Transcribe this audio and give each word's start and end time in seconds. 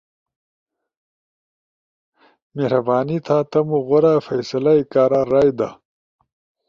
مہربانی 2.55 3.17
تھا 3.25 3.37
تمو 3.51 3.79
غورا 3.87 4.13
فیصلہ 4.25 4.71
ئی 4.77 4.81
کارا 4.91 5.21
رائے 5.31 5.51
دا۔ 5.59 5.69